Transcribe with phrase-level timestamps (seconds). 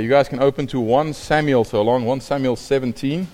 [0.00, 3.26] You guys can open to 1 Samuel so long, 1 Samuel 17.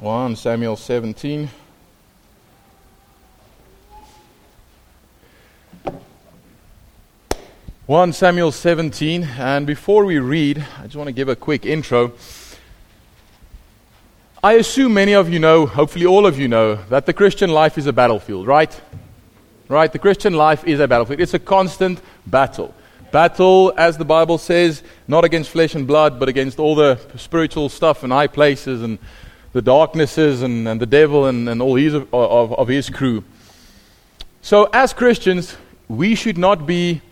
[0.00, 1.50] 1 Samuel 17.
[7.84, 12.12] One Samuel 17, and before we read, I just want to give a quick intro.
[14.42, 17.76] I assume many of you know, hopefully all of you know, that the Christian life
[17.76, 18.80] is a battlefield, right?
[19.68, 19.92] Right?
[19.92, 21.20] The Christian life is a battlefield.
[21.20, 22.74] It's a constant battle
[23.12, 27.68] battle, as the Bible says, not against flesh and blood, but against all the spiritual
[27.68, 28.98] stuff and high places and
[29.52, 33.22] the darknesses and, and the devil and, and all his, of, of his crew.
[34.40, 35.56] So, as Christians,
[35.88, 37.02] we should not be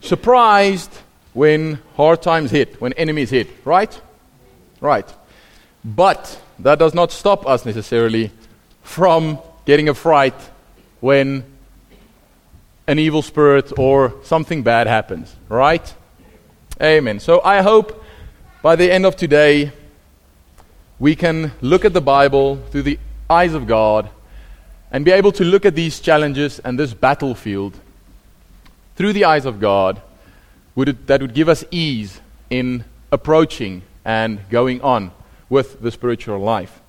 [0.00, 0.92] surprised
[1.32, 4.00] when hard times hit, when enemies hit, right?
[4.80, 5.12] Right.
[5.84, 8.30] But that does not stop us necessarily
[8.82, 10.34] from getting a fright
[11.00, 11.44] when
[12.88, 15.94] an evil spirit or something bad happens, right?
[16.82, 17.20] Amen.
[17.20, 18.02] So I hope
[18.62, 19.72] by the end of today
[20.98, 24.08] we can look at the Bible through the eyes of God
[24.90, 27.78] and be able to look at these challenges and this battlefield
[28.96, 30.00] through the eyes of God
[30.74, 35.12] would that would give us ease in approaching and going on
[35.50, 36.80] with the spiritual life.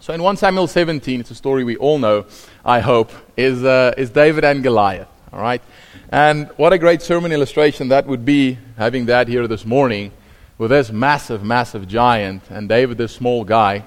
[0.00, 2.26] So in 1 Samuel 17, it's a story we all know,
[2.64, 5.08] I hope, is, uh, is David and Goliath.
[5.32, 5.62] All right?
[6.10, 10.10] And what a great sermon illustration that would be, having that here this morning
[10.58, 13.84] with this massive, massive giant and David, this small guy.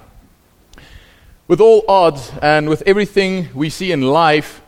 [1.47, 4.61] With all odds and with everything we see in life,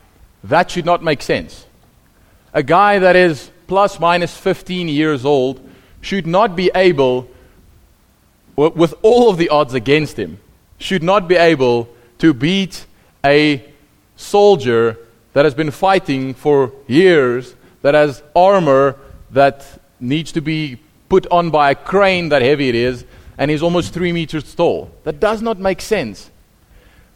[0.43, 1.65] that should not make sense.
[2.53, 5.61] A guy that is plus minus 15 years old
[6.01, 7.29] should not be able,
[8.57, 10.39] with all of the odds against him,
[10.77, 11.87] should not be able
[12.17, 12.85] to beat
[13.23, 13.63] a
[14.17, 14.97] soldier
[15.36, 18.95] that has been fighting for years, that has armor
[19.31, 19.67] that
[20.00, 23.03] needs to be put on by a crane, that heavy it is,
[23.38, 24.89] and is almost three meters tall.
[25.03, 26.31] That does not make sense.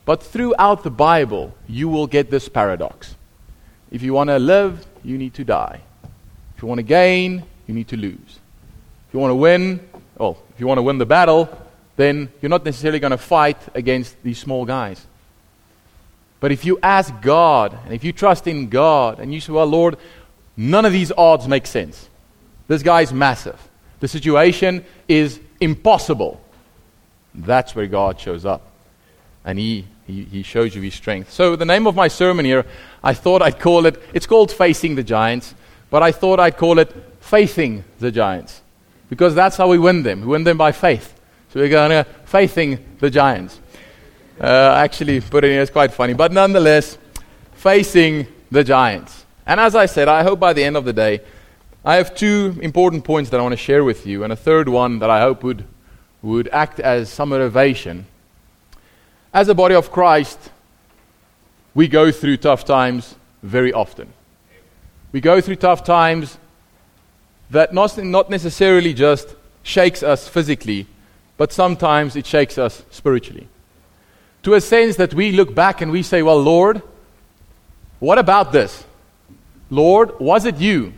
[0.04, 3.16] But throughout the Bible, you will get this paradox.
[3.90, 5.80] If you want to live, you need to die.
[6.58, 8.40] If you want to gain, you need to lose.
[9.08, 9.80] If you want to win,
[10.18, 11.48] well, if you want to win the battle,
[11.96, 15.06] then you're not necessarily going to fight against these small guys.
[16.40, 19.66] But if you ask God, and if you trust in God, and you say, Well,
[19.66, 19.98] Lord,
[20.56, 22.10] none of these odds make sense.
[22.68, 23.60] This guy's massive.
[24.00, 26.40] The situation is impossible.
[27.34, 28.62] That's where God shows up.
[29.44, 31.32] And he, he, he shows you his strength.
[31.32, 32.66] So, the name of my sermon here,
[33.04, 35.56] I thought I'd call it, it's called Facing the Giants,
[35.90, 38.62] but I thought I'd call it Faithing the Giants.
[39.10, 40.22] Because that's how we win them.
[40.22, 41.20] We win them by faith.
[41.54, 43.60] So, we're going to Faithing the Giants.
[44.40, 46.14] Uh, actually, put it in, it's quite funny.
[46.14, 46.98] But nonetheless,
[47.54, 49.26] facing the Giants.
[49.46, 51.20] And as I said, I hope by the end of the day,
[51.84, 54.70] I have two important points that I want to share with you, and a third
[54.70, 55.66] one that I hope would,
[56.22, 58.06] would act as some motivation.
[59.34, 60.40] As a body of Christ,
[61.76, 64.14] we go through tough times very often.
[65.12, 66.38] We go through tough times
[67.50, 70.88] that not, not necessarily just shakes us physically,
[71.36, 73.50] but sometimes it shakes us spiritually
[74.44, 76.82] to a sense that we look back and we say, Well, Lord,
[78.00, 78.84] what about this?
[79.70, 80.94] Lord, was it you?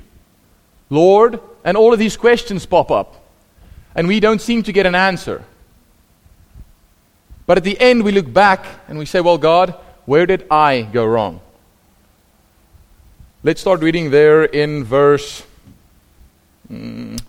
[0.90, 3.26] Lord, and all of these questions pop up,
[3.96, 5.44] and we don't seem to get an answer.
[7.46, 9.76] But at the end, we look back and we say, Well, God,
[10.06, 11.42] where did I go wrong?
[13.44, 15.44] Let's start reading there in verse
[16.72, 17.20] mm,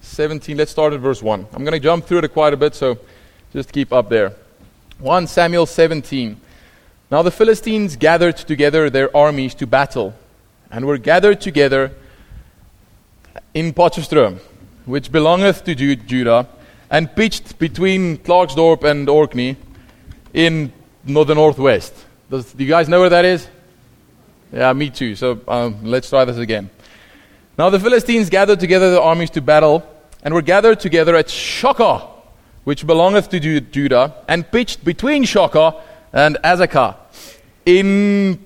[0.00, 0.56] 17.
[0.56, 1.46] Let's start at verse 1.
[1.52, 2.98] I'm going to jump through it quite a bit, so
[3.52, 4.34] just keep up there.
[5.02, 6.40] 1 Samuel 17.
[7.10, 10.14] Now the Philistines gathered together their armies to battle,
[10.70, 11.90] and were gathered together
[13.52, 14.38] in Potchefstroom,
[14.86, 16.46] which belongeth to Judah,
[16.88, 19.56] and pitched between Klerksdorp and Orkney
[20.34, 20.72] in
[21.04, 21.92] the northwest.
[22.30, 23.48] Do you guys know where that is?
[24.52, 25.16] Yeah, me too.
[25.16, 26.70] So um, let's try this again.
[27.58, 29.84] Now the Philistines gathered together their armies to battle,
[30.22, 32.11] and were gathered together at Shochoh
[32.64, 35.80] which belongeth to Judah, and pitched between Shochoh
[36.12, 36.96] and Azekah
[37.66, 38.38] in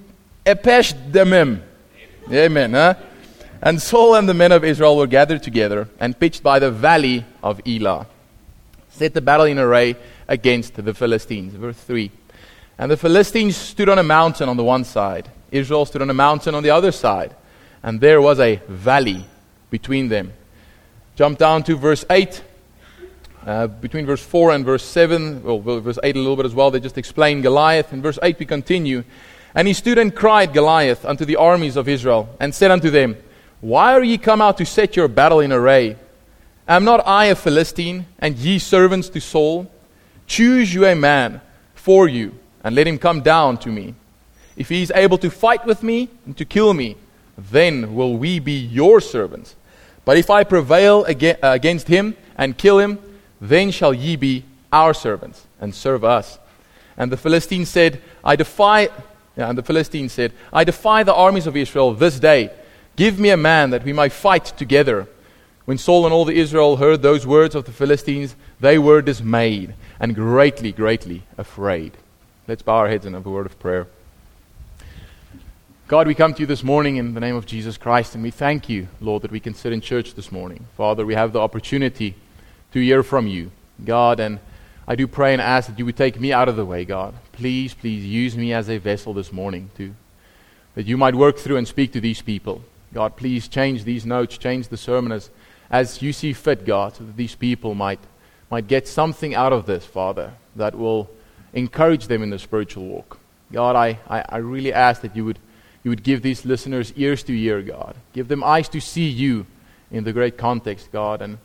[0.45, 1.61] Epesh Demim.
[2.31, 2.73] Amen.
[2.73, 2.95] Huh?
[3.63, 7.25] And Saul and the men of Israel were gathered together and pitched by the valley
[7.43, 8.07] of Elah.
[8.91, 9.97] Set the battle in array
[10.29, 11.55] against the Philistines.
[11.55, 12.11] Verse 3.
[12.79, 16.15] And the Philistines stood on a mountain on the one side, Israel stood on a
[16.15, 17.35] mountain on the other side,
[17.83, 19.25] and there was a valley
[19.71, 20.33] between them.
[21.15, 22.43] Jump down to verse 8.
[23.47, 26.73] Uh, between verse 4 and verse 7, well, verse 8 a little bit as well,
[26.73, 27.93] they just explain Goliath.
[27.93, 29.05] In verse 8, we continue.
[29.55, 33.17] And he stood and cried, Goliath, unto the armies of Israel, and said unto them,
[33.61, 35.97] Why are ye come out to set your battle in array?
[36.67, 39.71] Am not I a Philistine, and ye servants to Saul?
[40.27, 41.41] Choose you a man
[41.77, 42.35] for you,
[42.65, 43.95] and let him come down to me.
[44.57, 46.97] If he is able to fight with me and to kill me,
[47.39, 49.55] then will we be your servants.
[50.05, 52.99] But if I prevail against him and kill him,
[53.41, 56.39] then shall ye be our servants and serve us.
[56.97, 58.89] And the Philistine said, I defy
[59.37, 62.51] yeah, and the Philistine said, I defy the armies of Israel this day.
[62.97, 65.07] Give me a man that we might fight together.
[65.67, 69.75] When Saul and all the Israel heard those words of the Philistines, they were dismayed
[70.01, 71.93] and greatly, greatly afraid.
[72.49, 73.89] Let's bow our heads and have a word of prayer.
[75.89, 78.31] God, we come to you this morning in the name of Jesus Christ, and we
[78.31, 80.67] thank you, Lord, that we can sit in church this morning.
[80.77, 82.15] Father, we have the opportunity
[82.77, 83.51] to hear from you,
[83.83, 84.39] God, and
[84.87, 87.15] I do pray and ask that you would take me out of the way, God.
[87.33, 89.95] Please, please use me as a vessel this morning to
[90.75, 92.63] that you might work through and speak to these people.
[92.93, 95.31] God, please change these notes, change the sermon as,
[95.71, 97.99] as you see fit, God, so that these people might,
[98.51, 101.09] might get something out of this, Father, that will
[101.55, 103.19] encourage them in the spiritual walk.
[103.51, 105.39] God, I, I, I really ask that you would,
[105.83, 107.97] you would give these listeners ears to hear, God.
[108.13, 109.47] Give them eyes to see you
[109.91, 111.23] in the great context, God.
[111.23, 111.39] And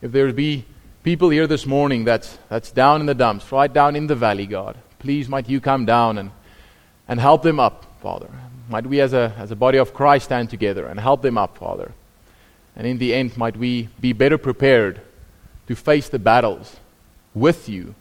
[0.00, 0.64] if there be
[1.02, 4.46] people here this morning that's, that's down in the dumps, right down in the valley,
[4.46, 4.76] God.
[4.98, 6.30] Please might you come down and,
[7.06, 8.28] and help them up, Father.
[8.68, 11.56] Might we as a, as a body of Christ stand together and help them up,
[11.56, 11.92] Father.
[12.76, 15.00] And in the end, might we be better prepared
[15.66, 16.76] to face the battles
[17.34, 17.94] with you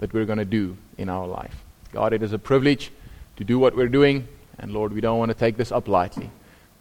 [0.00, 1.64] that we're going to do in our life.
[1.92, 2.90] God, it is a privilege
[3.36, 4.26] to do what we're doing.
[4.58, 6.30] And Lord, we don't want to take this up lightly.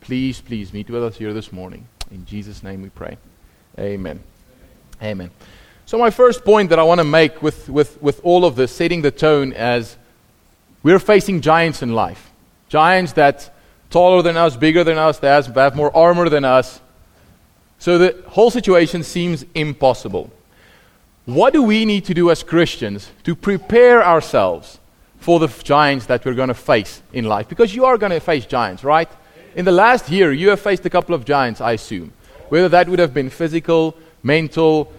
[0.01, 1.87] Please, please meet with us here this morning.
[2.11, 3.17] In Jesus' name we pray.
[3.79, 4.21] Amen.
[5.01, 5.31] Amen.
[5.85, 8.71] So, my first point that I want to make with, with, with all of this,
[8.71, 9.97] setting the tone as
[10.81, 12.31] we're facing giants in life.
[12.69, 13.53] Giants that
[13.89, 16.81] taller than us, bigger than us, that have more armor than us.
[17.79, 20.31] So the whole situation seems impossible.
[21.25, 24.79] What do we need to do as Christians to prepare ourselves
[25.19, 27.47] for the giants that we're going to face in life?
[27.47, 29.09] Because you are going to face giants, right?
[29.55, 32.11] In the last year, you have faced a couple of giants, I assume.
[32.49, 34.91] Whether that would have been physical, mental,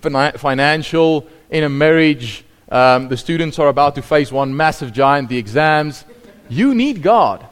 [0.00, 2.44] financial, in a marriage.
[2.70, 6.04] Um, the students are about to face one massive giant, the exams.
[6.48, 7.46] You need God.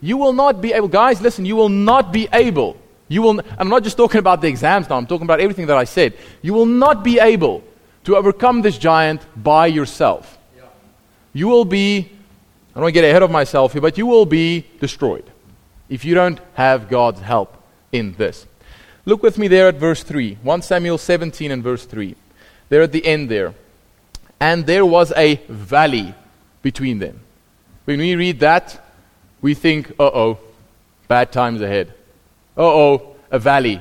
[0.00, 2.76] You will not be able, guys, listen, you will not be able.
[3.08, 5.76] You will, I'm not just talking about the exams now, I'm talking about everything that
[5.76, 6.14] I said.
[6.42, 7.62] You will not be able
[8.04, 10.38] to overcome this giant by yourself.
[11.32, 14.26] You will be, I don't want to get ahead of myself here, but you will
[14.26, 15.24] be destroyed
[15.88, 17.56] if you don't have God's help
[17.92, 18.46] in this.
[19.04, 20.38] Look with me there at verse 3.
[20.42, 22.14] 1 Samuel 17 and verse 3.
[22.68, 23.54] There at the end there.
[24.40, 26.14] And there was a valley
[26.62, 27.20] between them.
[27.84, 28.80] When we read that,
[29.40, 30.38] we think, uh oh,
[31.08, 31.88] bad times ahead.
[32.56, 33.80] Uh oh, a valley.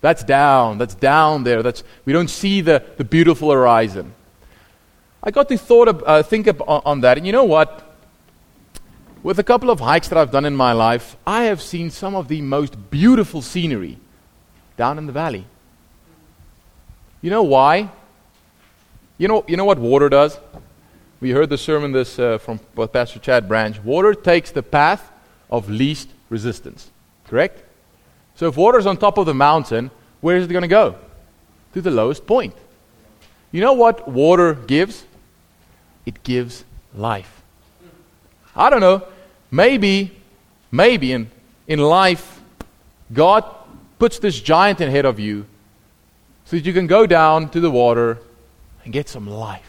[0.00, 0.78] That's down.
[0.78, 1.62] That's down there.
[1.62, 4.14] That's, we don't see the, the beautiful horizon.
[5.22, 7.16] I got to thought uh, think on that.
[7.16, 7.84] And you know what?
[9.22, 12.14] With a couple of hikes that I've done in my life, I have seen some
[12.14, 13.98] of the most beautiful scenery
[14.78, 15.44] down in the valley.
[17.20, 17.90] You know why?
[19.18, 20.38] You know, you know what water does?
[21.20, 22.60] We heard the sermon this uh, from
[22.92, 23.78] Pastor Chad Branch.
[23.82, 25.10] Water takes the path
[25.50, 26.90] of least resistance.
[27.26, 27.62] Correct?
[28.36, 29.90] So if water's on top of the mountain,
[30.20, 30.94] where is it going to go?
[31.74, 32.54] To the lowest point.
[33.50, 35.04] You know what water gives?
[36.06, 36.64] It gives
[36.94, 37.42] life.
[38.54, 39.02] I don't know.
[39.50, 40.12] Maybe,
[40.70, 41.30] maybe in,
[41.66, 42.40] in life,
[43.12, 43.44] God
[43.98, 45.46] puts this giant ahead of you
[46.44, 48.18] so that you can go down to the water
[48.84, 49.68] and get some life.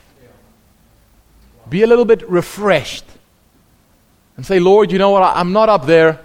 [1.69, 3.05] Be a little bit refreshed
[4.37, 5.23] and say, Lord, you know what?
[5.23, 6.19] I'm not up there.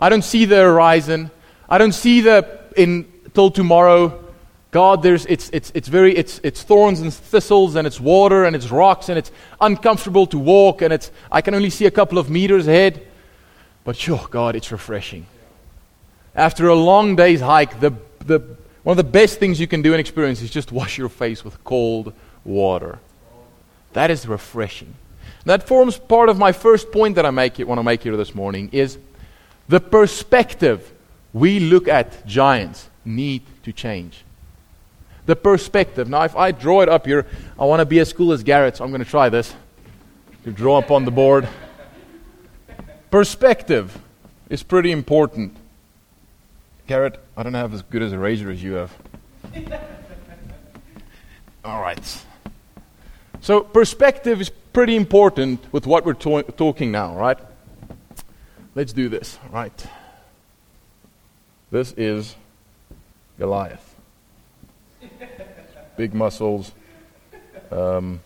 [0.00, 1.30] I don't see the horizon.
[1.68, 4.24] I don't see the in till tomorrow.
[4.70, 8.56] God, there's it's it's it's very it's it's thorns and thistles and it's water and
[8.56, 12.18] it's rocks and it's uncomfortable to walk and it's I can only see a couple
[12.18, 13.06] of meters ahead.
[13.84, 15.26] But sure, God, it's refreshing
[16.34, 18.40] after a long day's hike, the, the,
[18.82, 21.44] one of the best things you can do and experience is just wash your face
[21.44, 22.12] with cold
[22.44, 22.98] water.
[23.92, 24.94] That is refreshing.
[25.44, 28.34] That forms part of my first point that I make, want to make here this
[28.34, 28.98] morning is
[29.68, 30.92] the perspective
[31.32, 34.24] we look at giants need to change.
[35.26, 36.08] The perspective.
[36.08, 37.26] Now, if I draw it up here,
[37.58, 39.54] I want to be as cool as Garrett, so I'm going to try this.
[40.44, 41.46] To draw up on the board.
[43.10, 43.98] Perspective
[44.48, 45.54] is pretty important.
[46.88, 48.90] Garrett, I don't have as good as a razor as you have.
[51.64, 52.24] All right.
[53.42, 57.38] So, perspective is pretty important with what we're to- talking now, right?
[58.74, 59.86] Let's do this, right?
[61.70, 62.34] This is
[63.38, 63.94] Goliath.
[65.98, 66.72] big muscles.
[67.70, 68.20] Um,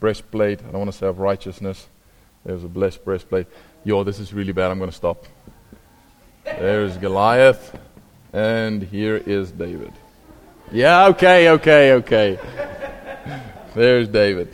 [0.00, 0.58] breastplate.
[0.60, 1.86] I don't want to say of righteousness.
[2.44, 3.46] There's a blessed breastplate.
[3.84, 4.72] Yo, this is really bad.
[4.72, 5.24] I'm going to stop.
[6.44, 7.78] There's Goliath.
[8.32, 9.92] And here is David.
[10.70, 12.38] Yeah, okay, okay, okay.
[13.74, 14.48] There's David.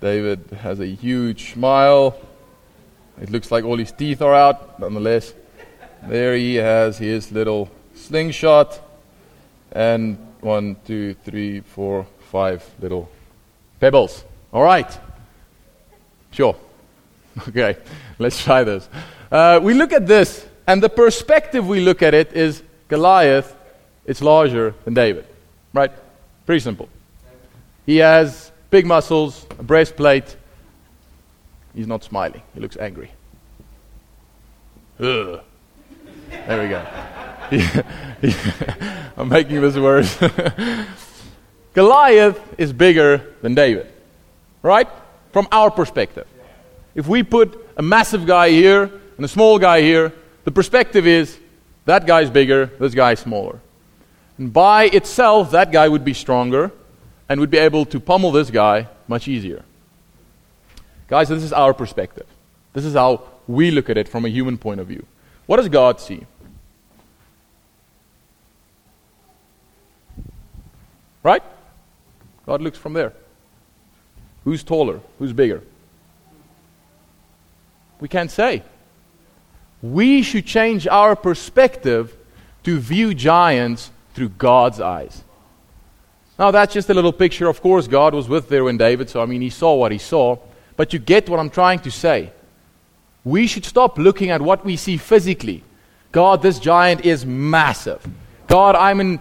[0.00, 2.16] David has a huge smile.
[3.20, 5.34] It looks like all his teeth are out, nonetheless.
[6.08, 8.80] There he has his little slingshot.
[9.72, 13.10] And one, two, three, four, five little
[13.78, 14.24] pebbles.
[14.52, 14.98] All right.
[16.30, 16.56] Sure.
[17.48, 17.76] Okay,
[18.18, 18.88] let's try this.
[19.30, 23.56] Uh, we look at this, and the perspective we look at it is Goliath,
[24.06, 25.26] it's larger than David.
[25.72, 25.90] Right?
[26.46, 26.88] Pretty simple.
[27.86, 30.36] He has big muscles, a breastplate.
[31.74, 33.10] He's not smiling, he looks angry.
[35.00, 35.40] Ugh.
[36.30, 36.86] There we go.
[39.16, 40.16] I'm making this worse.
[41.74, 43.88] Goliath is bigger than David,
[44.62, 44.88] right?
[45.32, 46.28] From our perspective.
[46.94, 50.12] If we put a massive guy here and a small guy here,
[50.50, 51.38] the perspective is
[51.84, 53.60] that guy's bigger, this guy's smaller.
[54.36, 56.72] And by itself, that guy would be stronger
[57.28, 59.64] and would be able to pummel this guy much easier.
[61.06, 62.26] Guys, this is our perspective.
[62.72, 65.06] This is how we look at it from a human point of view.
[65.46, 66.26] What does God see?
[71.22, 71.44] Right?
[72.44, 73.12] God looks from there.
[74.42, 74.98] Who's taller?
[75.20, 75.62] Who's bigger?
[78.00, 78.64] We can't say.
[79.82, 82.16] We should change our perspective
[82.64, 85.24] to view giants through God's eyes.
[86.38, 87.48] Now, that's just a little picture.
[87.48, 89.98] Of course, God was with there when David, so I mean, he saw what he
[89.98, 90.38] saw.
[90.76, 92.32] But you get what I'm trying to say.
[93.24, 95.62] We should stop looking at what we see physically.
[96.12, 98.06] God, this giant is massive.
[98.46, 99.20] God, I'm in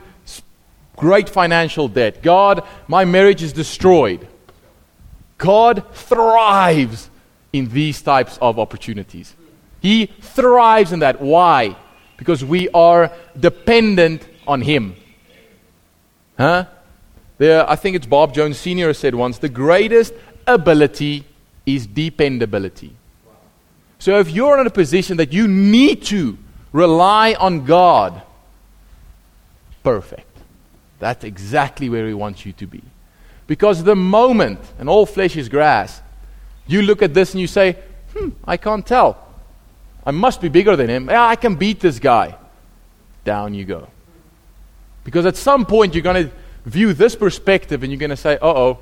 [0.96, 2.22] great financial debt.
[2.22, 4.28] God, my marriage is destroyed.
[5.38, 7.10] God thrives
[7.54, 9.36] in these types of opportunities.
[9.82, 11.22] He thrives in that.
[11.22, 11.76] Why?
[12.18, 14.96] Because we are dependent on Him.
[16.38, 16.66] Huh?
[17.38, 18.94] There, I think it's Bob Jones Sr.
[18.94, 20.14] said once the greatest
[20.46, 21.24] ability
[21.66, 22.94] is dependability.
[24.00, 26.38] So if you're in a position that you need to
[26.72, 28.22] rely on God,
[29.84, 30.26] perfect.
[31.00, 32.82] That's exactly where He wants you to be.
[33.48, 36.02] Because the moment, and all flesh is grass,
[36.68, 37.78] you look at this and you say,
[38.14, 39.29] hmm, I can't tell.
[40.10, 41.08] I must be bigger than him.
[41.08, 42.36] I can beat this guy.
[43.26, 43.90] Down you go.
[45.04, 46.36] Because at some point you're going to
[46.66, 48.80] view this perspective and you're going to say, uh oh,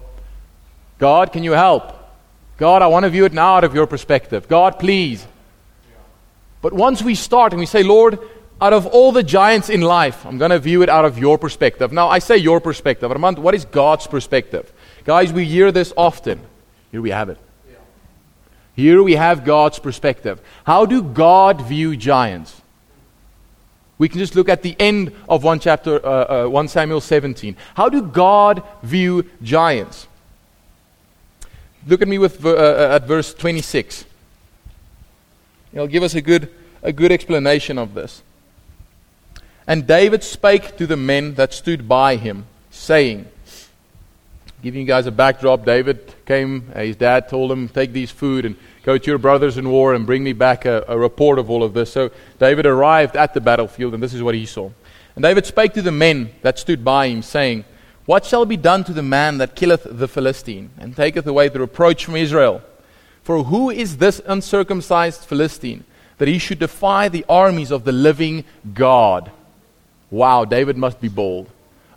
[1.00, 1.94] God, can you help?
[2.58, 4.48] God, I want to view it now out of your perspective.
[4.48, 5.28] God, please.
[6.62, 8.20] But once we start and we say, Lord,
[8.62, 11.38] out of all the giants in life, I'm going to view it out of your
[11.38, 11.92] perspective.
[11.92, 13.12] Now, I say your perspective.
[13.12, 14.72] Armand, what is God's perspective?
[15.04, 16.40] Guys, we hear this often.
[16.90, 17.38] Here we have it.
[18.78, 20.40] Here we have God's perspective.
[20.64, 22.62] How do God view giants?
[23.98, 27.58] We can just look at the end of 1 chapter uh, uh, 1 Samuel 17.
[27.74, 30.08] How do God view giants?
[31.88, 34.06] Look at me with uh, uh, at verse 26.
[35.74, 36.54] It'll give us a good
[36.84, 38.22] a good explanation of this.
[39.66, 43.28] And David spake to the men that stood by him, saying,
[44.64, 48.44] Giving you guys a backdrop, David came, uh, his dad told him, Take these food
[48.44, 51.52] and go to your brothers in war and bring me back a, a report of
[51.52, 51.92] all of this.
[51.92, 52.10] So
[52.40, 54.72] David arrived at the battlefield, and this is what he saw.
[55.16, 57.66] And David spake to the men that stood by him, saying,
[58.08, 61.60] What shall be done to the man that killeth the Philistine, and taketh away the
[61.60, 62.64] reproach from Israel?
[63.22, 65.84] For who is this uncircumcised Philistine,
[66.18, 69.32] that he should defy the armies of the living God?
[70.10, 71.48] Wow, David must be bold.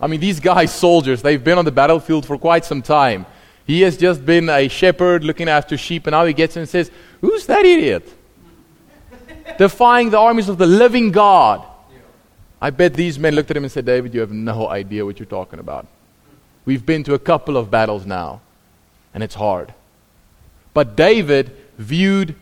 [0.01, 3.27] I mean, these guys, soldiers, they've been on the battlefield for quite some time.
[3.67, 6.69] He has just been a shepherd looking after sheep, and now he gets in and
[6.69, 6.91] says,
[7.21, 8.09] Who's that idiot?
[9.59, 11.65] Defying the armies of the living God.
[12.63, 15.19] I bet these men looked at him and said, David, you have no idea what
[15.19, 15.87] you're talking about.
[16.65, 18.41] We've been to a couple of battles now,
[19.15, 19.73] and it's hard.
[20.75, 22.35] But David viewed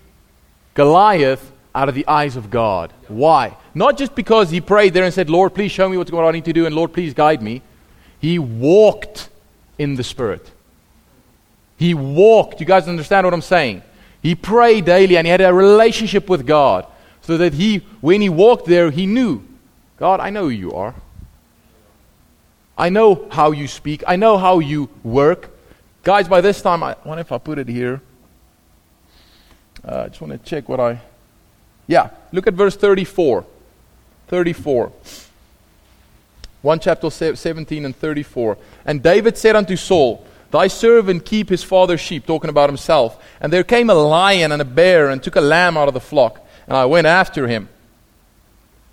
[0.75, 2.93] Goliath out of the eyes of God.
[3.07, 3.57] Why?
[3.73, 6.31] Not just because he prayed there and said, Lord, please show me what's going on
[6.31, 7.63] I need to do, and Lord, please guide me.
[8.19, 9.29] He walked
[9.79, 10.51] in the Spirit.
[11.77, 12.59] He walked.
[12.59, 13.85] You guys understand what I'm saying?
[14.21, 16.85] He prayed daily and he had a relationship with God
[17.21, 19.45] so that he, when he walked there, he knew,
[19.99, 20.97] God, I know who you are.
[22.77, 24.03] I know how you speak.
[24.05, 25.51] I know how you work.
[26.03, 28.03] Guys, by this time, I wonder if I put it here.
[29.85, 31.01] Uh, I just want to check what I.
[31.89, 33.45] Yeah, look at verse 34.
[34.29, 34.93] 34.
[36.63, 38.59] 1 chapter 17 and 34.
[38.85, 43.23] And David said unto Saul, Thy servant keep his father's sheep, talking about himself.
[43.41, 46.01] And there came a lion and a bear and took a lamb out of the
[46.01, 46.47] flock.
[46.67, 47.69] And I went after him.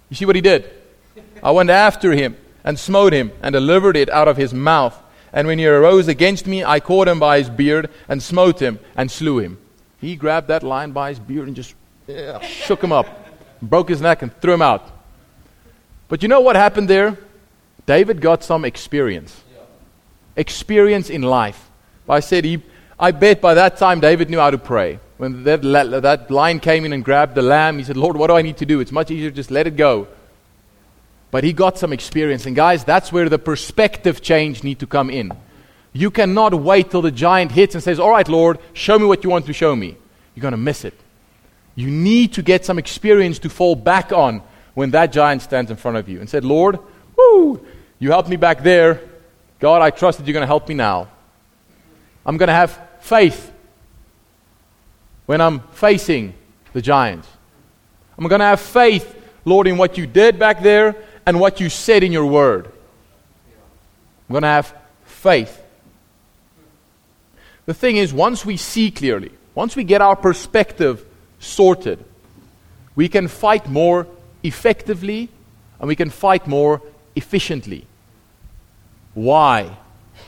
[0.09, 0.69] You see what he did?
[1.43, 4.97] I went after him and smote him and delivered it out of his mouth.
[5.33, 8.79] And when he arose against me, I caught him by his beard and smote him
[8.95, 9.57] and slew him.
[9.99, 11.73] He grabbed that lion by his beard and just
[12.07, 13.07] yeah, shook him up,
[13.61, 14.91] broke his neck, and threw him out.
[16.07, 17.17] But you know what happened there?
[17.85, 19.43] David got some experience.
[20.35, 21.69] Experience in life.
[22.07, 22.61] I said, he,
[22.99, 24.99] I bet by that time David knew how to pray.
[25.17, 28.35] When that, that lion came in and grabbed the lamb, he said, Lord, what do
[28.35, 28.79] I need to do?
[28.79, 30.07] It's much easier just let it go.
[31.31, 32.45] But he got some experience.
[32.45, 35.31] And guys, that's where the perspective change need to come in.
[35.93, 39.23] You cannot wait till the giant hits and says, All right, Lord, show me what
[39.23, 39.95] you want to show me.
[40.35, 40.93] You're going to miss it.
[41.75, 44.41] You need to get some experience to fall back on
[44.73, 46.79] when that giant stands in front of you and said, Lord,
[47.17, 47.65] whoo,
[47.99, 49.01] you helped me back there.
[49.59, 51.09] God, I trust that you're going to help me now.
[52.25, 53.51] I'm going to have faith
[55.25, 56.33] when I'm facing
[56.73, 57.27] the giants.
[58.17, 61.69] I'm going to have faith, Lord, in what you did back there and what you
[61.69, 62.67] said in your word.
[62.67, 64.73] I'm going to have
[65.05, 65.61] faith.
[67.65, 71.05] The thing is, once we see clearly, once we get our perspective
[71.39, 72.03] sorted,
[72.95, 74.07] we can fight more
[74.43, 75.29] effectively
[75.79, 76.81] and we can fight more
[77.15, 77.85] efficiently.
[79.13, 79.77] Why?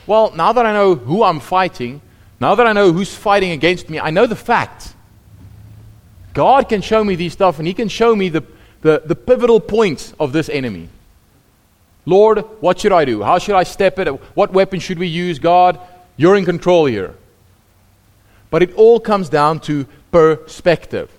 [0.06, 2.00] Well, now that I know who I'm fighting,
[2.40, 4.94] now that I know who's fighting against me, I know the facts.
[6.34, 8.44] God can show me these stuff and He can show me the,
[8.82, 10.88] the, the pivotal points of this enemy.
[12.06, 13.22] Lord, what should I do?
[13.22, 14.08] How should I step it?
[14.34, 15.38] What weapon should we use?
[15.38, 15.78] God,
[16.16, 17.14] you're in control here.
[18.50, 21.10] But it all comes down to perspective.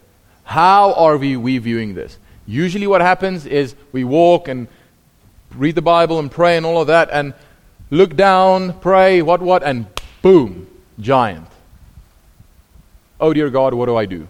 [0.44, 2.18] How are we, we viewing this?
[2.48, 4.68] Usually, what happens is we walk and
[5.56, 7.34] read the Bible and pray and all of that, and
[7.92, 9.86] look down, pray, what, what, and
[10.22, 10.68] boom,
[11.00, 11.48] giant.
[13.20, 14.28] Oh, dear God, what do I do?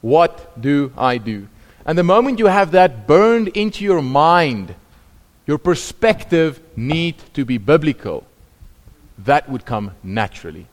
[0.00, 1.48] What do I do?
[1.86, 4.74] And the moment you have that burned into your mind,
[5.46, 8.26] your perspective need to be biblical.
[9.18, 10.66] That would come naturally.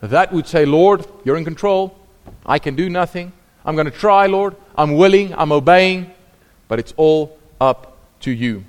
[0.00, 1.96] That would say, Lord, you're in control.
[2.46, 3.32] I can do nothing.
[3.64, 4.56] I'm going to try, Lord.
[4.76, 5.34] I'm willing.
[5.34, 6.12] I'm obeying.
[6.68, 8.64] But it's all up to you.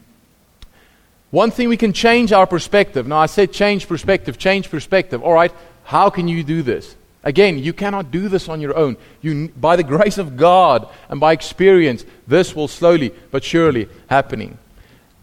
[1.32, 3.08] One thing we can change our perspective.
[3.08, 5.22] Now, I said change perspective, change perspective.
[5.22, 6.96] All right, how can you do this?
[7.24, 8.98] Again, you cannot do this on your own.
[9.22, 14.58] You, by the grace of God and by experience, this will slowly but surely happening,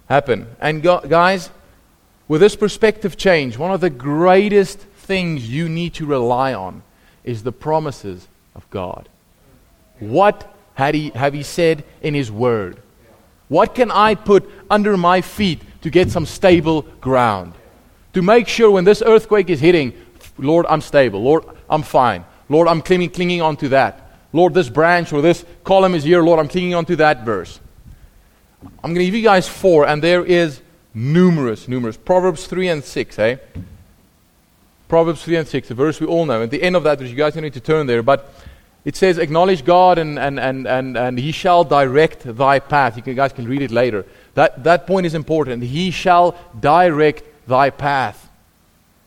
[0.09, 0.47] happen.
[0.61, 1.51] And go, guys,
[2.29, 6.83] with this perspective change, one of the greatest things you need to rely on
[7.25, 9.09] is the promises of God.
[10.01, 12.83] What had he, have He said in His Word?
[13.49, 17.55] What can I put under my feet to get some stable ground?
[18.13, 19.93] To make sure when this earthquake is hitting,
[20.39, 21.23] Lord, I'm stable.
[21.23, 22.25] Lord, I'm fine.
[22.49, 24.11] Lord, I'm clinging, clinging onto that.
[24.33, 26.23] Lord, this branch or this column is here.
[26.23, 27.61] Lord, I'm clinging onto that verse.
[28.63, 30.61] I'm going to give you guys four, and there is
[30.93, 31.97] numerous, numerous.
[31.97, 33.37] Proverbs 3 and 6, eh?
[34.89, 36.43] Proverbs 3 and 6, a verse we all know.
[36.43, 38.33] At the end of that, you guys don't need to turn there, but
[38.85, 42.97] it says, Acknowledge God and, and, and, and, and He shall direct thy path.
[42.97, 44.07] You, can, you guys can read it later.
[44.35, 45.65] That, that point is important.
[45.65, 48.29] He shall direct thy path.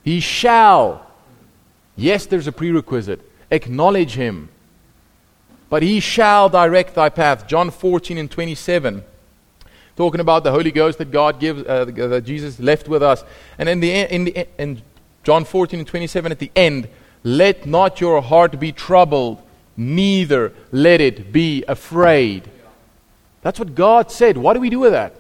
[0.04, 1.08] He shall.
[1.96, 3.22] Yes, there's a prerequisite.
[3.50, 4.50] Acknowledge Him.
[5.70, 7.48] But He shall direct thy path.
[7.48, 9.04] John 14 and 27
[10.00, 13.22] talking about the Holy Ghost that God gives, uh, that Jesus left with us.
[13.58, 14.82] And in the in the in
[15.30, 16.88] John 14 and 27 at the end,
[17.24, 19.44] let not your heart be troubled
[19.78, 22.50] neither let it be afraid.
[23.44, 24.40] That's what God said.
[24.40, 25.14] What do we do with that?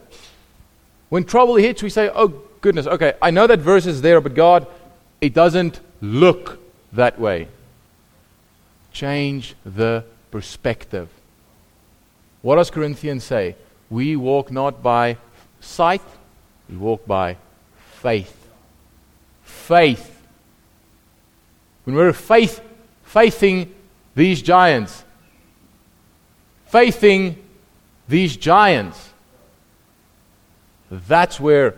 [1.09, 4.33] When trouble hits, we say, oh, goodness, okay, I know that verse is there, but
[4.33, 4.65] God,
[5.21, 6.57] it doesn't look
[6.93, 7.47] that way.
[8.91, 11.07] Change the perspective.
[12.41, 13.55] What does Corinthians say?
[13.91, 15.17] We walk not by
[15.59, 16.01] sight,
[16.67, 17.37] we walk by
[18.01, 18.38] faith.
[19.69, 20.19] Faith.
[21.83, 22.59] When we're faith,
[23.03, 23.71] faithing
[24.15, 25.03] these giants.
[26.65, 27.37] Faithing
[28.07, 29.11] these giants.
[30.89, 31.75] That's where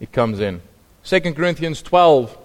[0.00, 0.62] it comes in.
[1.04, 2.36] 2 Corinthians 12,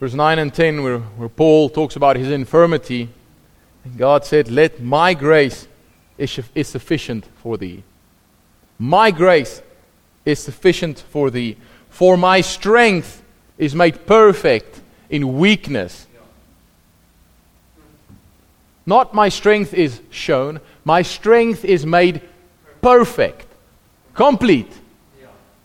[0.00, 3.08] verse 9 and 10, where, where Paul talks about his infirmity.
[3.84, 5.68] And God said, Let my grace
[6.18, 7.84] is, is sufficient for thee.
[8.80, 9.62] My grace
[10.24, 11.56] is sufficient for thee.
[11.96, 13.22] For my strength
[13.56, 16.06] is made perfect in weakness.
[18.84, 22.20] Not my strength is shown, my strength is made
[22.82, 23.46] perfect,
[24.12, 24.70] complete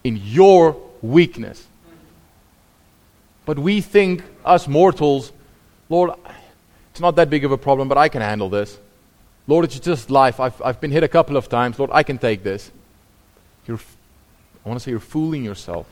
[0.06, 1.68] in your weakness.
[3.46, 5.34] But we think, us mortals,
[5.90, 6.12] Lord,
[6.92, 8.80] it's not that big of a problem, but I can handle this.
[9.48, 10.40] Lord, it's just life.
[10.40, 11.78] I've, I've been hit a couple of times.
[11.78, 12.72] Lord, I can take this.
[13.68, 13.82] You're,
[14.66, 15.88] I want to say you're fooling yourself.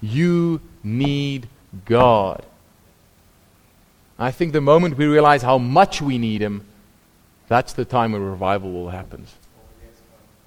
[0.00, 1.48] You need
[1.84, 2.44] God.
[4.18, 6.64] I think the moment we realize how much we need Him,
[7.48, 9.26] that's the time when revival will happen.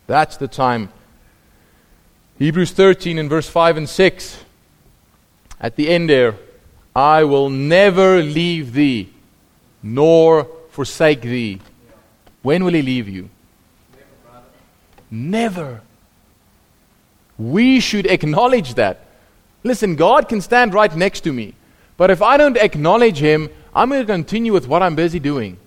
[0.07, 0.89] That's the time.
[2.39, 4.43] Hebrews 13 in verse 5 and 6.
[5.61, 6.35] At the end there,
[6.95, 9.09] I will never leave thee,
[9.83, 11.61] nor forsake thee.
[12.41, 13.29] When will he leave you?
[15.11, 15.51] Never.
[15.51, 15.81] Never.
[17.37, 19.05] We should acknowledge that.
[19.63, 21.53] Listen, God can stand right next to me.
[21.97, 25.57] But if I don't acknowledge Him, I'm going to continue with what I'm busy doing.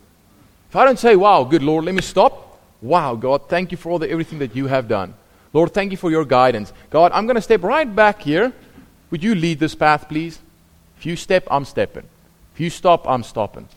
[0.70, 2.60] If I don't say, Wow, good Lord, let me stop.
[2.80, 5.14] Wow, God, thank you for all the, everything that you have done.
[5.52, 6.72] Lord, thank you for your guidance.
[6.90, 8.52] God, I'm going to step right back here.
[9.10, 10.38] Would you lead this path, please?
[10.96, 12.04] If you step, I'm stepping.
[12.54, 13.68] If you stop, I'm stopping.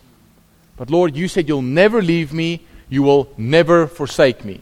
[0.78, 4.62] But Lord, you said you'll never leave me, you will never forsake me.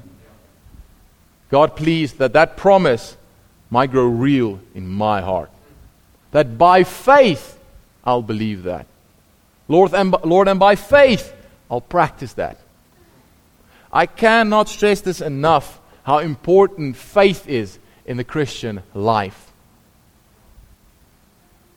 [1.50, 3.16] God, please, that that promise
[3.70, 5.52] might grow real in my heart.
[6.32, 7.60] That by faith,
[8.04, 8.88] I'll believe that.
[9.68, 11.34] Lord, and, Lord, and by faith,
[11.70, 12.58] I'll practice that.
[13.92, 19.52] I cannot stress this enough how important faith is in the Christian life.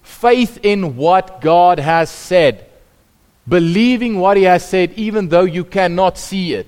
[0.03, 2.67] Faith in what God has said,
[3.47, 6.67] believing what He has said, even though you cannot see it.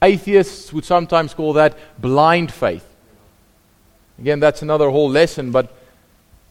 [0.00, 2.86] Atheists would sometimes call that blind faith.
[4.18, 5.72] Again, that's another whole lesson, but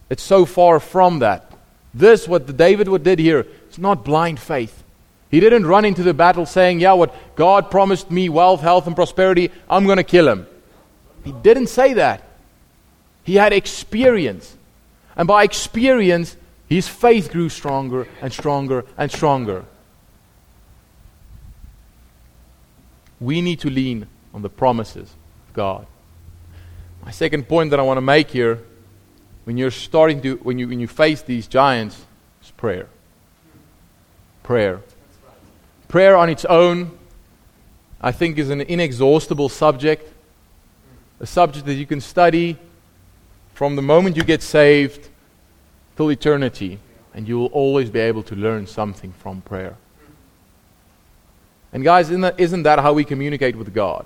[0.09, 1.51] it's so far from that.
[1.93, 4.83] This, what David did here, it's not blind faith.
[5.29, 8.95] He didn't run into the battle saying, Yeah, what God promised me wealth, health, and
[8.95, 10.45] prosperity, I'm going to kill him.
[11.23, 12.23] He didn't say that.
[13.23, 14.55] He had experience.
[15.15, 16.35] And by experience,
[16.67, 19.65] his faith grew stronger and stronger and stronger.
[23.19, 25.15] We need to lean on the promises
[25.47, 25.87] of God.
[27.05, 28.59] My second point that I want to make here,
[29.43, 32.05] when you're starting to, when you, when you face these giants,
[32.41, 32.87] is prayer.
[34.41, 34.81] Prayer.
[35.89, 36.97] Prayer on its own,
[37.99, 40.11] I think, is an inexhaustible subject.
[41.19, 42.57] A subject that you can study
[43.53, 45.09] from the moment you get saved
[45.97, 46.79] till eternity,
[47.13, 49.75] and you will always be able to learn something from prayer.
[51.73, 54.05] And, guys, isn't that, isn't that how we communicate with God?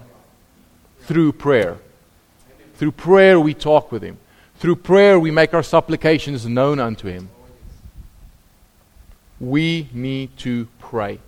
[1.02, 1.78] Through prayer.
[2.78, 4.18] Through prayer, we talk with Him.
[4.58, 7.30] Through prayer, we make our supplications known unto Him.
[9.40, 11.20] We need to pray.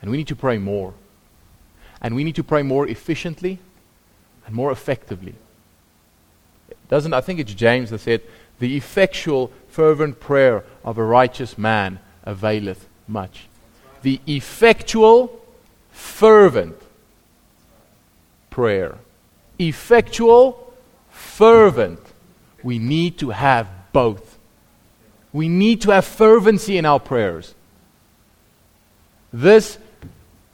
[0.00, 0.94] And we need to pray more.
[2.00, 3.58] And we need to pray more efficiently
[4.46, 5.34] and more effectively.
[6.88, 8.22] Doesn't I think it's James that said,
[8.60, 13.48] "The effectual fervent prayer of a righteous man availeth much."
[14.02, 15.40] The effectual
[15.90, 16.80] fervent
[18.50, 18.98] prayer
[19.58, 20.72] effectual,
[21.10, 22.00] fervent.
[22.62, 24.38] We need to have both.
[25.32, 27.54] We need to have fervency in our prayers.
[29.32, 29.78] This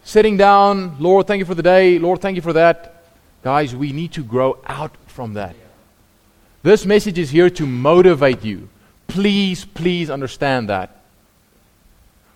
[0.04, 3.04] sitting down, Lord, thank you for the day, Lord, thank you for that.
[3.42, 5.54] Guys, we need to grow out from that.
[6.62, 8.68] This message is here to motivate you.
[9.08, 11.00] Please, please understand that.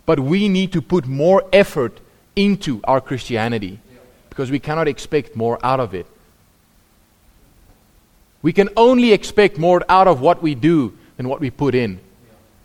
[0.04, 2.00] But we need to put more effort
[2.34, 3.80] into our Christianity
[4.28, 6.06] because we cannot expect more out of it.
[8.46, 11.98] We can only expect more out of what we do than what we put in.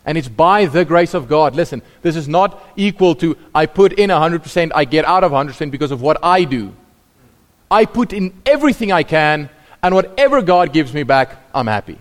[0.06, 1.56] And it's by the grace of God.
[1.56, 5.72] Listen, this is not equal to I put in 100%, I get out of 100%
[5.72, 6.72] because of what I do.
[7.68, 9.50] I put in everything I can,
[9.82, 11.98] and whatever God gives me back, I'm happy.